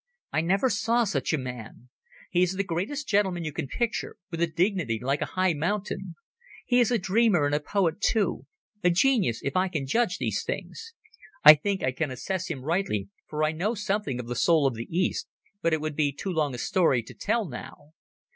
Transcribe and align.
"I 0.33 0.41
never 0.41 0.67
saw 0.67 1.03
such 1.03 1.31
a 1.31 1.37
man. 1.37 1.89
He 2.31 2.41
is 2.41 2.53
the 2.53 2.63
greatest 2.63 3.07
gentleman 3.07 3.43
you 3.45 3.53
can 3.53 3.67
picture, 3.67 4.15
with 4.31 4.41
a 4.41 4.47
dignity 4.47 4.99
like 4.99 5.21
a 5.21 5.25
high 5.37 5.53
mountain. 5.53 6.15
He 6.65 6.79
is 6.79 6.89
a 6.89 6.97
dreamer 6.97 7.45
and 7.45 7.53
a 7.53 7.59
poet, 7.59 8.01
too—a 8.01 8.89
genius 8.89 9.41
if 9.43 9.55
I 9.55 9.67
can 9.67 9.85
judge 9.85 10.17
these 10.17 10.43
things. 10.43 10.95
I 11.43 11.53
think 11.53 11.83
I 11.83 11.91
can 11.91 12.09
assess 12.09 12.47
him 12.49 12.63
rightly, 12.65 13.09
for 13.29 13.43
I 13.43 13.51
know 13.51 13.75
something 13.75 14.19
of 14.19 14.25
the 14.27 14.33
soul 14.35 14.65
of 14.65 14.73
the 14.73 14.87
East, 14.89 15.27
but 15.61 15.71
it 15.71 15.81
would 15.81 15.95
be 15.95 16.11
too 16.11 16.31
long 16.31 16.55
a 16.55 16.57
story 16.57 17.03
to 17.03 17.13
tell 17.13 17.47
now. 17.47 17.91